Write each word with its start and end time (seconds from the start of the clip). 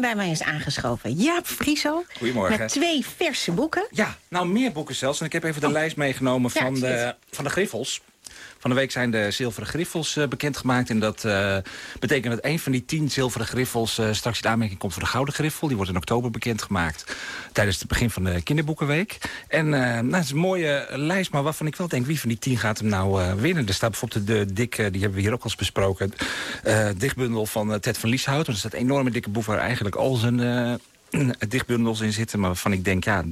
bij 0.00 0.14
mij 0.14 0.30
is 0.30 0.42
aangeschoven. 0.42 1.12
Jaap 1.12 1.46
Frieso. 1.46 2.04
Goedemorgen. 2.18 2.58
Met 2.58 2.68
twee 2.68 3.04
verse 3.16 3.52
boeken. 3.52 3.86
Ja, 3.90 4.16
nou 4.28 4.46
meer 4.48 4.72
boeken 4.72 4.94
zelfs. 4.94 5.20
En 5.20 5.26
ik 5.26 5.32
heb 5.32 5.44
even 5.44 5.60
de 5.60 5.66
Oh. 5.66 5.72
lijst 5.72 5.96
meegenomen 5.96 6.50
Ja, 6.54 6.60
van, 6.62 6.74
de, 6.74 7.14
van 7.30 7.44
de 7.44 7.50
griffels. 7.50 8.00
Van 8.58 8.70
de 8.70 8.76
week 8.76 8.90
zijn 8.90 9.10
de 9.10 9.30
zilveren 9.30 9.68
griffels 9.68 10.16
eh, 10.16 10.28
bekendgemaakt. 10.28 10.90
En 10.90 10.98
dat 10.98 11.24
eh, 11.24 11.56
betekent 11.98 12.34
dat 12.34 12.44
een 12.44 12.58
van 12.58 12.72
die 12.72 12.84
tien 12.84 13.10
zilveren 13.10 13.46
griffels 13.46 13.98
eh, 13.98 14.12
straks 14.12 14.40
in 14.42 14.50
aanmerking 14.50 14.78
komt 14.78 14.92
voor 14.92 15.02
de 15.02 15.08
gouden 15.08 15.34
griffel. 15.34 15.66
Die 15.66 15.76
wordt 15.76 15.90
in 15.90 15.96
oktober 15.96 16.30
bekendgemaakt 16.30 17.16
tijdens 17.52 17.78
het 17.78 17.88
begin 17.88 18.10
van 18.10 18.24
de 18.24 18.42
kinderboekenweek. 18.42 19.18
En 19.48 19.68
nou, 19.68 20.12
het 20.12 20.24
is 20.24 20.30
een 20.30 20.36
mooie 20.36 20.86
lijst, 20.90 21.32
maar 21.32 21.42
waarvan 21.42 21.66
ik 21.66 21.76
wel 21.76 21.88
denk... 21.88 22.06
wie 22.06 22.20
van 22.20 22.28
die 22.28 22.38
tien 22.38 22.58
gaat 22.58 22.78
hem 22.78 22.88
nou 22.88 23.34
winnen? 23.40 23.66
Er 23.66 23.74
staat 23.74 23.90
bijvoorbeeld 23.90 24.26
de, 24.26 24.44
de 24.44 24.52
dikke, 24.52 24.90
die 24.90 25.00
hebben 25.00 25.18
we 25.18 25.24
hier 25.24 25.32
ook 25.32 25.42
al 25.42 25.44
eens 25.44 25.56
besproken... 25.56 26.12
dichtbundel 26.96 27.46
van 27.46 27.80
Ted 27.80 27.98
van 27.98 28.10
Lieshout. 28.10 28.46
Er 28.46 28.56
staat 28.56 28.72
een 28.72 28.78
enorme 28.78 29.10
dikke 29.10 29.30
boek 29.30 29.44
waar 29.44 29.58
eigenlijk 29.58 29.96
al 29.96 30.14
zijn 30.14 30.80
dichtbundels 31.48 32.00
in 32.00 32.12
zitten... 32.12 32.38
maar 32.38 32.48
waarvan 32.48 32.72
ik 32.72 32.84
denk, 32.84 33.04
ja, 33.04 33.24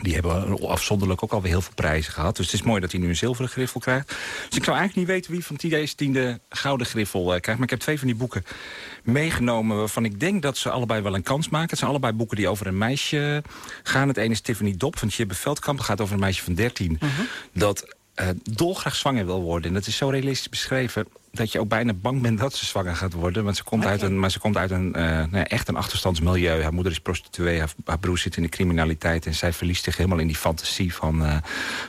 die 0.00 0.14
hebben 0.14 0.60
afzonderlijk 0.68 1.22
ook 1.22 1.32
alweer 1.32 1.50
heel 1.50 1.60
veel 1.60 1.74
prijzen 1.74 2.12
gehad. 2.12 2.36
Dus 2.36 2.46
het 2.46 2.54
is 2.54 2.62
mooi 2.62 2.80
dat 2.80 2.92
hij 2.92 3.00
nu 3.00 3.08
een 3.08 3.16
zilveren 3.16 3.50
griffel 3.50 3.80
krijgt. 3.80 4.08
Dus 4.48 4.56
ik 4.56 4.64
zou 4.64 4.76
eigenlijk 4.76 4.96
niet 4.96 5.06
weten 5.06 5.32
wie 5.32 5.44
van 5.44 5.56
deze 5.60 5.94
tien 5.94 6.12
de 6.12 6.40
gouden 6.48 6.86
griffel 6.86 7.20
eh, 7.20 7.40
krijgt. 7.40 7.46
Maar 7.46 7.62
ik 7.62 7.70
heb 7.70 7.78
twee 7.78 7.98
van 7.98 8.06
die 8.06 8.16
boeken 8.16 8.44
meegenomen 9.02 9.76
waarvan 9.76 10.04
ik 10.04 10.20
denk 10.20 10.42
dat 10.42 10.56
ze 10.56 10.70
allebei 10.70 11.02
wel 11.02 11.14
een 11.14 11.22
kans 11.22 11.48
maken. 11.48 11.68
Het 11.68 11.78
zijn 11.78 11.90
allebei 11.90 12.12
boeken 12.12 12.36
die 12.36 12.48
over 12.48 12.66
een 12.66 12.78
meisje 12.78 13.42
gaan. 13.82 14.08
Het 14.08 14.16
ene 14.16 14.32
is 14.32 14.40
Tiffany 14.40 14.74
Dop 14.76 14.98
van 14.98 15.08
Tjibbe 15.08 15.34
Veldkamp. 15.34 15.78
Dat 15.78 15.86
gaat 15.86 16.00
over 16.00 16.14
een 16.14 16.20
meisje 16.20 16.42
van 16.42 16.54
13 16.54 16.98
dat 17.52 17.96
uh, 18.20 18.28
dolgraag 18.42 18.94
zwanger 18.94 19.26
wil 19.26 19.42
worden. 19.42 19.68
En 19.68 19.74
dat 19.74 19.86
is 19.86 19.96
zo 19.96 20.08
realistisch 20.08 20.48
beschreven 20.48 21.06
dat 21.32 21.52
je 21.52 21.60
ook 21.60 21.68
bijna 21.68 21.92
bang 21.92 22.22
bent 22.22 22.38
dat 22.38 22.54
ze 22.54 22.66
zwanger 22.66 22.96
gaat 22.96 23.12
worden. 23.12 23.44
Want 23.44 23.56
ze 23.56 23.64
komt 23.64 23.84
uit 23.84 24.02
een, 24.02 24.18
maar 24.18 24.30
ze 24.30 24.38
komt 24.38 24.56
uit 24.56 24.70
een 24.70 24.86
uh, 24.86 24.92
nou 25.02 25.36
ja, 25.36 25.46
echt 25.46 25.68
een 25.68 25.76
achterstandsmilieu. 25.76 26.62
Haar 26.62 26.72
moeder 26.72 26.92
is 26.92 27.00
prostituee, 27.00 27.58
haar, 27.58 27.72
haar, 27.84 27.98
broer 27.98 28.18
zit 28.18 28.36
in 28.36 28.42
de 28.42 28.48
criminaliteit... 28.48 29.26
en 29.26 29.34
zij 29.34 29.52
verliest 29.52 29.84
zich 29.84 29.96
helemaal 29.96 30.18
in 30.18 30.26
die 30.26 30.36
fantasie 30.36 30.94
van, 30.94 31.22
uh, 31.22 31.36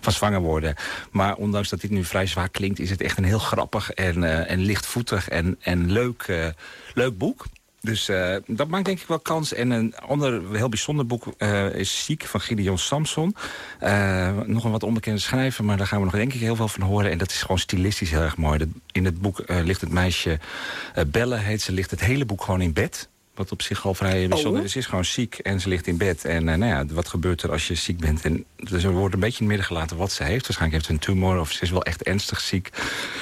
van 0.02 0.14
zwanger 0.14 0.42
worden. 0.42 0.76
Maar 1.12 1.36
ondanks 1.36 1.70
dat 1.70 1.82
dit 1.82 1.92
nu 1.92 2.04
vrij 2.04 2.28
zwaar 2.28 2.50
klinkt... 2.50 2.80
is 2.80 2.90
het 2.90 3.02
echt 3.02 3.18
een 3.18 3.24
heel 3.24 3.40
grappig 3.40 3.92
en, 3.92 4.48
en 4.48 4.60
lichtvoetig 4.60 5.30
en, 5.30 5.58
en 5.60 5.92
leuk, 5.92 6.54
leuk 6.94 7.18
boek. 7.18 7.46
Dus 7.86 8.10
uh, 8.10 8.36
dat 8.48 8.68
maakt 8.68 8.86
denk 8.86 9.00
ik 9.00 9.08
wel 9.08 9.20
kans. 9.20 9.54
En 9.54 9.70
een 9.70 9.96
ander 9.96 10.42
heel 10.52 10.70
bijzonder 10.70 11.06
boek 11.06 11.26
uh, 11.38 11.76
is 11.76 12.06
Ziek 12.06 12.26
van 12.26 12.40
Gideon 12.42 12.78
Samson. 12.78 13.36
Uh, 13.84 14.32
nog 14.46 14.64
een 14.64 14.72
wat 14.72 14.84
onbekende 14.84 15.20
schrijver, 15.20 15.64
maar 15.66 15.78
daar 15.78 15.88
gaan 15.88 16.00
we 16.00 16.06
nog 16.06 16.14
denk 16.14 16.34
ik 16.34 16.40
heel 16.40 16.56
veel 16.56 16.68
van 16.68 16.84
horen. 16.84 17.12
En 17.12 17.18
dat 17.18 17.32
is 17.32 17.42
gewoon 17.42 17.60
stilistisch 17.60 18.10
heel 18.10 18.22
erg 18.22 18.38
mooi. 18.38 18.58
Dat, 18.58 18.68
in 18.92 19.06
het 19.06 19.22
boek 19.22 19.44
ligt 19.48 19.82
het 19.82 19.92
meisje 19.92 20.40
Belle, 21.08 21.36
heet 21.36 21.62
ze, 21.62 21.72
ligt 21.72 21.92
het 21.92 22.00
hele 22.00 22.26
boek 22.26 22.44
gewoon 22.44 22.62
in 22.62 22.74
bed. 22.74 23.10
Wat 23.36 23.52
op 23.52 23.62
zich 23.62 23.86
al 23.86 23.94
vrij 23.94 24.28
bijzonder 24.28 24.64
is. 24.64 24.72
Ze 24.72 24.78
is 24.78 24.86
gewoon 24.86 25.06
ziek 25.06 25.38
en 25.38 25.60
ze 25.60 25.70
ligt 25.70 25.88
in 25.88 25.98
bed. 25.98 26.26
En 26.26 26.44
nou 26.44 26.66
ja, 26.66 26.86
wat 26.86 27.08
gebeurt 27.08 27.44
er 27.44 27.52
als 27.52 27.68
je 27.68 27.76
ziek 27.76 28.00
bent? 28.00 28.26
En 28.26 28.46
dus 28.56 28.84
er 28.84 28.92
wordt 28.92 29.14
een 29.14 29.20
beetje 29.20 29.44
in 29.44 29.50
het 29.50 29.58
midden 29.58 29.66
gelaten 29.66 29.98
wat 29.98 30.12
ze 30.12 30.24
heeft. 30.24 30.48
Waarschijnlijk 30.48 30.74
heeft 30.74 30.86
ze 30.86 30.92
een 30.92 31.16
tumor 31.16 31.40
of 31.40 31.52
ze 31.52 31.62
is 31.62 31.72
wel 31.72 31.84
echt 31.84 32.04
ernstig 32.04 32.40
ziek. 32.40 32.70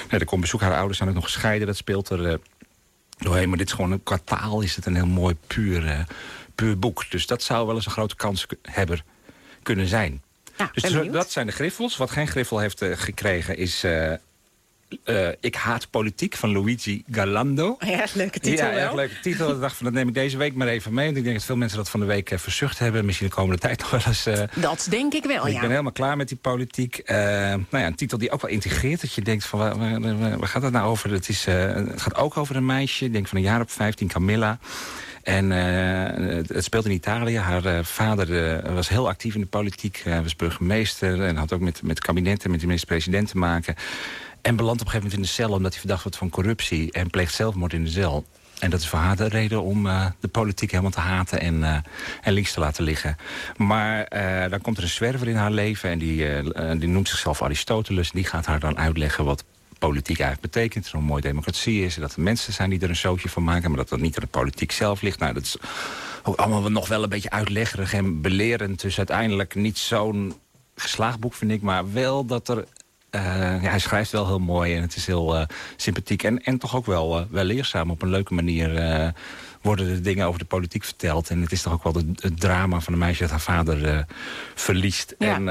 Nou, 0.07 0.19
er 0.19 0.25
komt 0.25 0.41
bezoek, 0.41 0.61
haar 0.61 0.75
ouders 0.75 0.97
zijn 0.97 1.09
ook 1.09 1.15
nog 1.15 1.23
gescheiden. 1.23 1.67
Dat 1.67 1.77
speelt 1.77 2.09
er 2.09 2.39
doorheen. 3.23 3.49
Maar 3.49 3.57
dit 3.57 3.67
is 3.67 3.73
gewoon 3.73 3.91
een 3.91 4.03
kwartaal, 4.03 4.61
is 4.61 4.75
het 4.75 4.85
een 4.85 4.95
heel 4.95 5.05
mooi 5.05 5.35
puur, 5.47 5.85
uh, 5.85 5.99
puur 6.55 6.79
boek. 6.79 7.11
Dus 7.11 7.27
dat 7.27 7.43
zou 7.43 7.67
wel 7.67 7.75
eens 7.75 7.85
een 7.85 7.91
grote 7.91 8.15
kans 8.15 8.45
hebben 8.61 8.99
kunnen 9.63 9.87
zijn. 9.87 10.21
Ja, 10.57 10.69
dus 10.73 11.11
dat 11.11 11.31
zijn 11.31 11.45
de 11.45 11.51
griffels. 11.51 11.97
Wat 11.97 12.11
geen 12.11 12.27
griffel 12.27 12.59
heeft 12.59 12.81
uh, 12.81 12.97
gekregen 12.97 13.57
is... 13.57 13.83
Uh, 13.83 14.13
uh, 15.05 15.27
ik 15.39 15.55
haat 15.55 15.89
politiek 15.89 16.35
van 16.35 16.51
Luigi 16.51 17.03
Galando. 17.11 17.75
Ja, 17.79 18.05
leuke 18.13 18.39
titel 18.39 18.65
Ja, 18.65 18.71
erg 18.71 18.93
leuke 18.93 19.19
titel. 19.21 19.51
ik 19.51 19.59
dacht 19.59 19.75
van, 19.75 19.85
dat 19.85 19.93
neem 19.93 20.07
ik 20.07 20.13
deze 20.13 20.37
week 20.37 20.53
maar 20.55 20.67
even 20.67 20.93
mee. 20.93 21.05
Want 21.05 21.17
ik 21.17 21.23
denk 21.23 21.35
dat 21.35 21.45
veel 21.45 21.55
mensen 21.55 21.77
dat 21.77 21.89
van 21.89 21.99
de 21.99 22.05
week 22.05 22.31
uh, 22.31 22.39
verzucht 22.39 22.79
hebben. 22.79 23.05
Misschien 23.05 23.27
de 23.27 23.33
komende 23.33 23.61
tijd 23.67 23.79
nog 23.79 23.89
wel 23.89 24.01
eens. 24.05 24.27
Uh, 24.27 24.41
dat 24.55 24.87
denk 24.89 25.13
ik 25.13 25.23
wel, 25.23 25.47
ik 25.47 25.53
ja. 25.53 25.59
ben 25.59 25.69
helemaal 25.69 25.91
klaar 25.91 26.17
met 26.17 26.27
die 26.27 26.37
politiek. 26.37 27.01
nou 27.05 27.65
ja, 27.71 27.85
een 27.85 27.95
titel 27.95 28.17
die 28.17 28.31
ook 28.31 28.41
wel 28.41 28.51
integreert. 28.51 29.01
Dat 29.01 29.13
je 29.13 29.21
denkt 29.21 29.45
van, 29.45 29.59
waar, 29.59 30.39
waar, 30.39 30.47
gaat 30.47 30.61
het 30.61 30.71
nou 30.71 30.89
over? 30.89 31.11
Het, 31.11 31.29
is, 31.29 31.45
het 31.45 32.01
gaat 32.01 32.15
ook 32.15 32.37
over 32.37 32.55
een 32.55 32.65
meisje. 32.65 33.05
Ik 33.05 33.13
denk 33.13 33.27
van 33.27 33.37
een 33.37 33.43
jaar 33.43 33.61
op 33.61 33.71
15, 33.71 34.07
Camilla. 34.07 34.59
En 35.23 35.51
uh, 35.51 36.55
het 36.55 36.63
speelt 36.63 36.85
in 36.85 36.91
Italië. 36.91 37.37
Haar 37.37 37.65
uh, 37.65 37.79
vader 37.83 38.29
uh, 38.65 38.73
was 38.73 38.89
heel 38.89 39.07
actief 39.07 39.35
in 39.35 39.41
de 39.41 39.47
politiek. 39.47 40.03
was 40.23 40.35
burgemeester 40.35 41.23
en 41.23 41.35
had 41.35 41.53
ook 41.53 41.59
met, 41.59 41.81
met 41.83 41.99
kabinetten, 41.99 42.51
met 42.51 42.59
de 42.59 42.65
minister-president 42.65 43.29
te 43.29 43.37
maken. 43.37 43.75
En 44.43 44.55
belandt 44.55 44.81
op 44.81 44.87
een 44.87 44.93
gegeven 44.93 45.09
moment 45.09 45.13
in 45.13 45.21
de 45.21 45.43
cel 45.43 45.55
omdat 45.55 45.71
hij 45.71 45.79
verdacht 45.79 46.03
wordt 46.03 46.17
van 46.17 46.29
corruptie. 46.29 46.91
En 46.91 47.09
pleegt 47.09 47.33
zelfmoord 47.33 47.73
in 47.73 47.83
de 47.83 47.89
cel. 47.89 48.25
En 48.59 48.69
dat 48.69 48.79
is 48.79 48.87
voor 48.87 48.99
haar 48.99 49.15
de 49.15 49.27
reden 49.27 49.61
om 49.61 49.85
uh, 49.85 50.05
de 50.19 50.27
politiek 50.27 50.71
helemaal 50.71 50.91
te 50.91 50.99
haten 50.99 51.39
en, 51.39 51.59
uh, 51.59 51.77
en 52.21 52.33
links 52.33 52.53
te 52.53 52.59
laten 52.59 52.83
liggen. 52.83 53.17
Maar 53.57 54.07
uh, 54.15 54.49
dan 54.49 54.61
komt 54.61 54.77
er 54.77 54.83
een 54.83 54.89
zwerver 54.89 55.27
in 55.27 55.35
haar 55.35 55.51
leven 55.51 55.89
en 55.89 55.99
die, 55.99 56.43
die 56.77 56.89
noemt 56.89 57.09
zichzelf 57.09 57.41
Aristoteles. 57.41 58.11
Die 58.11 58.23
gaat 58.23 58.45
haar 58.45 58.59
dan 58.59 58.77
uitleggen 58.77 59.25
wat 59.25 59.43
politiek 59.79 60.19
eigenlijk 60.19 60.53
betekent. 60.53 60.91
Een 60.93 61.03
mooie 61.03 61.21
democratie 61.21 61.85
is. 61.85 61.95
Dat 61.95 62.15
er 62.15 62.21
mensen 62.21 62.53
zijn 62.53 62.69
die 62.69 62.79
er 62.79 62.89
een 62.89 62.95
zootje 62.95 63.29
van 63.29 63.43
maken. 63.43 63.69
Maar 63.69 63.79
dat 63.79 63.89
dat 63.89 63.99
niet 63.99 64.15
aan 64.15 64.23
de 64.23 64.29
politiek 64.29 64.71
zelf 64.71 65.01
ligt. 65.01 65.19
Nou, 65.19 65.33
dat 65.33 65.43
is 65.43 65.57
allemaal 66.35 66.71
nog 66.71 66.87
wel 66.87 67.03
een 67.03 67.09
beetje 67.09 67.29
uitleggerig 67.29 67.93
en 67.93 68.21
belerend. 68.21 68.81
Dus 68.81 68.97
uiteindelijk 68.97 69.55
niet 69.55 69.77
zo'n 69.77 70.33
geslaagd 70.75 71.19
boek, 71.19 71.33
vind 71.33 71.51
ik. 71.51 71.61
Maar 71.61 71.93
wel 71.93 72.25
dat 72.25 72.49
er... 72.49 72.65
Uh, 73.15 73.63
ja, 73.63 73.69
hij 73.69 73.79
schrijft 73.79 74.11
wel 74.11 74.27
heel 74.27 74.39
mooi 74.39 74.75
en 74.75 74.81
het 74.81 74.95
is 74.95 75.05
heel 75.05 75.35
uh, 75.35 75.45
sympathiek. 75.75 76.23
En, 76.23 76.43
en 76.43 76.57
toch 76.57 76.75
ook 76.75 76.85
wel, 76.85 77.19
uh, 77.19 77.25
wel 77.29 77.43
leerzaam. 77.43 77.91
Op 77.91 78.01
een 78.01 78.09
leuke 78.09 78.33
manier 78.33 79.13
worden 79.61 79.87
de 79.87 80.01
dingen 80.01 80.27
over 80.27 80.39
de 80.39 80.45
politiek 80.45 80.83
verteld. 80.83 81.29
En 81.29 81.41
het 81.41 81.51
is 81.51 81.61
toch 81.61 81.73
ook 81.73 81.83
wel 81.83 81.93
het, 81.93 82.39
drama 82.39 82.79
van 82.79 82.93
een 82.93 82.99
meisje 82.99 83.21
dat 83.21 83.29
haar 83.29 83.39
vader 83.39 84.05
verliest. 84.55 85.15
Ja. 85.19 85.35
En 85.35 85.43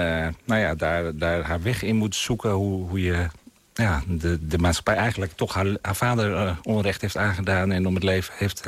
nou 0.45 0.61
ja, 0.61 0.75
daar, 0.75 1.17
daar 1.17 1.43
haar 1.43 1.63
weg 1.63 1.83
in 1.83 1.97
moet 1.97 2.15
zoeken. 2.15 2.51
Hoe, 2.51 2.89
hoe 2.89 3.03
je 3.03 3.27
ja, 3.75 4.03
de, 4.07 4.47
de 4.47 4.59
maatschappij 4.59 4.95
eigenlijk 4.95 5.33
toch 5.33 5.55
haar, 5.55 5.77
haar 5.83 5.97
vader 5.97 6.31
uh, 6.31 6.57
onrecht 6.63 7.01
heeft 7.01 7.17
aangedaan... 7.17 7.73
en 7.73 7.87
om 7.87 7.95
het 7.95 8.05
leven 8.05 8.35
heeft 8.37 8.67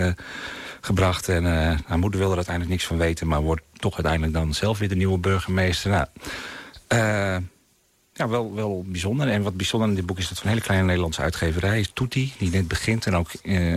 gebracht. 0.80 1.28
En 1.28 1.44
haar 1.86 1.98
moeder 1.98 2.20
wil 2.20 2.30
er 2.30 2.36
uiteindelijk 2.36 2.74
niks 2.74 2.86
van 2.86 2.98
weten... 2.98 3.26
maar 3.26 3.40
wordt 3.40 3.62
toch 3.72 3.94
uiteindelijk 3.94 4.32
dan 4.32 4.54
zelf 4.54 4.78
weer 4.78 4.88
de 4.88 4.96
nieuwe 4.96 5.18
burgemeester. 5.18 5.90
Nou, 5.90 6.06
ja, 8.16 8.28
wel, 8.28 8.54
wel 8.54 8.84
bijzonder. 8.86 9.28
En 9.28 9.42
wat 9.42 9.56
bijzonder 9.56 9.88
in 9.88 9.94
dit 9.94 10.06
boek 10.06 10.18
is 10.18 10.28
dat 10.28 10.38
van 10.38 10.46
een 10.46 10.52
hele 10.52 10.64
kleine 10.64 10.86
Nederlandse 10.86 11.20
uitgeverij 11.20 11.80
is 11.80 11.90
Tutti, 11.94 12.32
die 12.38 12.50
net 12.50 12.68
begint 12.68 13.06
en 13.06 13.16
ook 13.16 13.30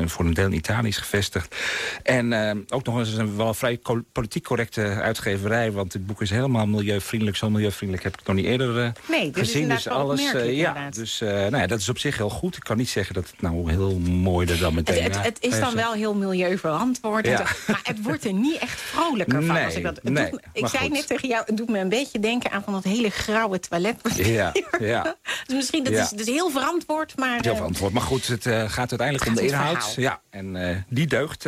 voor 0.05 0.25
een 0.25 0.33
deel 0.33 0.45
in 0.45 0.53
Italië 0.53 0.87
is 0.87 0.97
gevestigd. 0.97 1.55
En 2.03 2.33
ook 2.69 2.85
nog 2.85 2.97
eens 2.99 3.13
een 3.13 3.37
wel 3.37 3.53
vrij 3.53 3.79
politiek 4.11 4.43
correcte 4.43 4.81
uitgeverij... 4.81 5.71
want 5.71 5.91
dit 5.91 6.05
boek 6.05 6.21
is 6.21 6.29
helemaal 6.29 6.67
milieuvriendelijk. 6.67 7.37
Zo 7.37 7.49
milieuvriendelijk 7.49 8.03
heb 8.03 8.13
ik 8.13 8.19
het 8.19 8.27
nog 8.27 8.37
niet 8.37 8.45
eerder 8.45 8.93
nee, 9.07 9.31
dit 9.31 9.37
gezien. 9.37 9.71
Is 9.71 9.83
dus 9.83 9.87
alles, 9.87 10.31
ja, 10.31 10.89
dus 10.89 11.19
nou 11.19 11.57
ja, 11.57 11.67
dat 11.67 11.79
is 11.79 11.89
op 11.89 11.99
zich 11.99 12.17
heel 12.17 12.29
goed. 12.29 12.55
Ik 12.55 12.63
kan 12.63 12.77
niet 12.77 12.89
zeggen 12.89 13.15
dat 13.15 13.29
het 13.29 13.41
nou 13.41 13.71
heel 13.71 13.99
mooi 13.99 14.47
er 14.47 14.59
dan 14.59 14.73
meteen... 14.73 15.03
Het, 15.03 15.15
het, 15.15 15.25
het 15.25 15.37
is 15.41 15.59
dan 15.59 15.75
wel 15.75 15.93
heel 15.93 16.13
milieuverantwoord. 16.13 17.25
Ja. 17.27 17.45
Maar 17.67 17.79
het 17.83 18.01
wordt 18.01 18.25
er 18.25 18.33
niet 18.33 18.57
echt 18.57 18.81
vrolijker 18.81 19.43
van. 19.43 19.55
Nee, 19.55 19.65
als 19.65 19.75
ik 19.75 19.83
dat, 19.83 20.03
nee, 20.03 20.29
doet, 20.29 20.41
ik 20.53 20.67
zei 20.67 20.83
goed. 20.83 20.91
net 20.91 21.07
tegen 21.07 21.27
jou, 21.27 21.43
het 21.45 21.57
doet 21.57 21.69
me 21.69 21.79
een 21.79 21.89
beetje 21.89 22.19
denken 22.19 22.51
aan 22.51 22.63
van 22.63 22.73
dat 22.73 22.83
hele 22.83 23.09
grauwe 23.09 23.59
toilet. 23.59 23.95
Ja, 24.37 24.51
ja. 24.79 25.15
dus 25.45 25.55
misschien 25.55 25.83
dat 25.83 25.93
ja. 25.93 26.01
is, 26.01 26.09
dus 26.09 26.25
heel 26.25 26.49
verantwoord, 26.49 27.17
maar... 27.17 27.39
Heel 27.41 27.55
verantwoord. 27.55 27.93
Maar 27.93 28.01
goed, 28.01 28.27
het 28.27 28.45
uh, 28.45 28.69
gaat 28.69 28.89
uiteindelijk 28.89 29.29
om 29.29 29.35
de 29.35 29.45
inhoud. 29.45 29.93
Ja, 29.95 30.21
en 30.29 30.55
uh, 30.55 30.77
die 30.89 31.07
deugt 31.07 31.45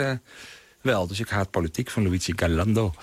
wel. 0.82 1.08
Dus 1.08 1.20
ik 1.20 1.30
haat 1.30 1.52
politiek 1.52 1.90
van 1.90 2.04
Luigi 2.04 2.34
Galando. 2.36 2.94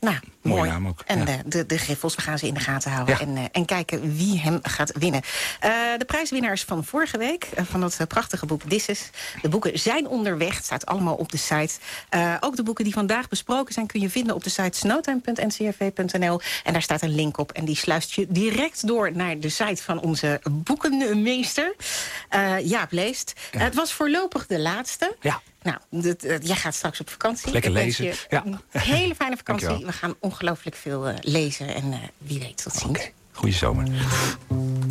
Nou, 0.00 0.16
Mooie 0.42 0.56
mooi. 0.56 0.70
naam 0.70 0.88
ook. 0.88 1.02
En 1.06 1.18
ja. 1.18 1.24
de, 1.24 1.38
de, 1.46 1.66
de 1.66 1.78
griffels, 1.78 2.14
we 2.14 2.22
gaan 2.22 2.38
ze 2.38 2.46
in 2.46 2.54
de 2.54 2.60
gaten 2.60 2.90
houden. 2.90 3.14
Ja. 3.14 3.20
En, 3.20 3.36
uh, 3.36 3.44
en 3.52 3.64
kijken 3.64 4.16
wie 4.16 4.40
hem 4.40 4.58
gaat 4.62 4.92
winnen. 4.98 5.22
Uh, 5.64 5.70
de 5.98 6.04
prijswinnaars 6.04 6.64
van 6.64 6.84
vorige 6.84 7.18
week, 7.18 7.46
uh, 7.58 7.64
van 7.64 7.80
dat 7.80 7.98
prachtige 8.08 8.46
boek 8.46 8.62
Is. 8.62 9.10
De 9.42 9.48
boeken 9.48 9.78
zijn 9.78 10.06
onderweg, 10.06 10.54
het 10.56 10.64
staat 10.64 10.86
allemaal 10.86 11.14
op 11.14 11.32
de 11.32 11.36
site. 11.36 11.74
ook 12.40 12.56
de 12.56 12.62
boeken 12.62 12.84
die 12.84 12.92
vandaag 12.92 13.28
besproken 13.28 13.74
zijn... 13.74 13.86
kun 13.86 14.00
je 14.00 14.10
vinden 14.10 14.34
op 14.34 14.44
de 14.44 14.50
site 14.50 14.78
snowtime.ncrv.nl. 14.78 16.40
En 16.64 16.72
daar 16.72 16.82
staat 16.82 17.02
een 17.02 17.14
link 17.14 17.38
op 17.38 17.52
en 17.52 17.64
die 17.64 17.76
sluist 17.76 18.12
je 18.12 18.26
direct 18.28 18.86
door... 18.86 19.12
naar 19.12 19.38
de 19.38 19.48
site 19.48 19.82
van 19.82 20.00
onze 20.00 20.40
boekenmeester, 20.50 21.74
Jaap 22.62 22.92
Leest. 22.92 23.32
Ja. 23.52 23.58
het 23.58 23.74
was 23.74 23.92
voorlopig 23.92 24.46
de 24.46 24.58
laatste. 24.58 25.16
Ja. 25.20 25.40
Nou, 25.90 26.16
uh, 26.24 26.38
jij 26.40 26.56
gaat 26.56 26.74
straks 26.74 27.00
op 27.00 27.10
vakantie. 27.10 27.52
Lekker 27.52 27.70
lezen. 27.70 28.04
Je 28.04 28.26
Ja. 28.28 28.44
Een 28.44 28.80
hele 28.80 29.14
fijne 29.14 29.36
vakantie. 29.44 29.86
We 29.86 29.92
gaan 29.92 30.14
ongelooflijk 30.20 30.76
veel 30.76 31.08
uh, 31.08 31.14
lezen. 31.20 31.74
En 31.74 31.84
uh, 31.84 31.96
wie 32.18 32.38
weet, 32.38 32.62
tot 32.62 32.72
ziens. 32.72 32.84
Okay. 32.84 33.12
Goeie 33.32 33.54
zomer. 33.54 33.86